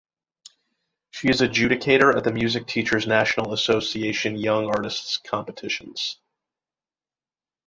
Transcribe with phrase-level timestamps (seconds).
[1.11, 6.17] She is an judicator at the Music Teachers' National Association Young Artist Competitions.